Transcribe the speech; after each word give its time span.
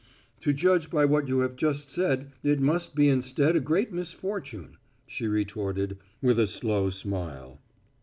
"To 0.39 0.51
judge 0.51 0.89
by 0.89 1.05
what 1.05 1.27
you 1.27 1.41
have 1.41 1.55
just 1.55 1.87
said 1.87 2.31
it 2.41 2.59
must 2.59 2.95
be 2.95 3.07
instead 3.07 3.55
a 3.55 3.59
great 3.59 3.93
misfortune," 3.93 4.77
she 5.05 5.27
retorted, 5.27 5.95
with 6.23 6.39
a 6.39 6.47
slow 6.47 6.89
smile. 6.89 7.59